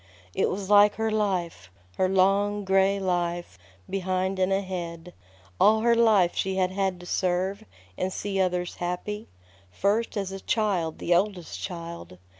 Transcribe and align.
It 0.33 0.49
was 0.49 0.67
like 0.67 0.95
her 0.95 1.11
life, 1.11 1.69
her 1.97 2.09
long, 2.09 2.65
gray 2.65 2.99
life, 2.99 3.59
behind 3.87 4.39
and 4.39 4.51
ahead. 4.51 5.13
All 5.59 5.81
her 5.81 5.93
life 5.95 6.33
she 6.35 6.55
had 6.55 6.71
had 6.71 6.99
to 7.01 7.05
serve, 7.05 7.63
and 7.99 8.11
see 8.11 8.39
others 8.41 8.77
happy. 8.77 9.27
First 9.69 10.17
as 10.17 10.31
a 10.31 10.39
child, 10.39 10.97
the 10.97 11.13
oldest 11.13 11.59
child. 11.61 12.17